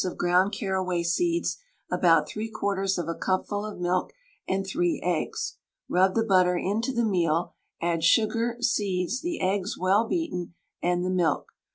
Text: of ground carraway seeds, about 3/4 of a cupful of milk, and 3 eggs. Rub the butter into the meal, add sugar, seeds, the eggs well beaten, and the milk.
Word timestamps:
of 0.03 0.17
ground 0.17 0.51
carraway 0.51 1.03
seeds, 1.03 1.57
about 1.91 2.27
3/4 2.27 2.97
of 2.97 3.07
a 3.07 3.13
cupful 3.13 3.63
of 3.63 3.79
milk, 3.79 4.11
and 4.47 4.65
3 4.65 4.99
eggs. 5.03 5.57
Rub 5.87 6.15
the 6.15 6.23
butter 6.23 6.57
into 6.57 6.91
the 6.91 7.05
meal, 7.05 7.53
add 7.83 8.03
sugar, 8.03 8.57
seeds, 8.61 9.21
the 9.21 9.39
eggs 9.39 9.77
well 9.77 10.07
beaten, 10.07 10.55
and 10.81 11.05
the 11.05 11.11
milk. 11.11 11.49